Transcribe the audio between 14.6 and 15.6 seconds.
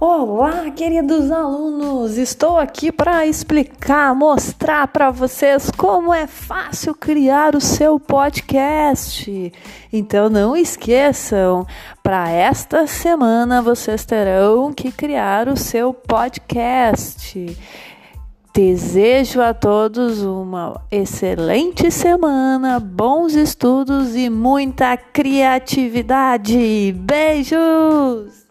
que criar o